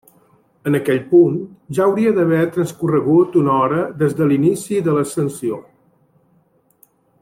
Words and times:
En 0.69 0.77
aquell 0.77 1.01
punt, 1.11 1.35
ja 1.79 1.83
hauria 1.85 2.13
d'haver 2.15 2.41
transcorregut 2.57 3.39
una 3.43 3.55
hora 3.61 3.85
des 4.03 4.19
de 4.23 4.31
l'inici 4.33 4.83
de 4.89 4.97
l'ascensió. 4.99 5.65